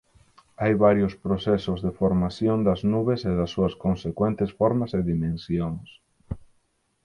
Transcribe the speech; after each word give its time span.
Hai 0.61 0.73
varios 0.87 1.13
procesos 1.25 1.79
de 1.85 1.91
formación 2.01 2.57
das 2.67 2.81
nubes 2.93 3.21
e 3.29 3.31
das 3.39 3.51
súas 3.55 3.73
consecuentes 3.85 4.49
formas 4.59 4.91
e 4.97 5.07
dimensións. 5.11 5.87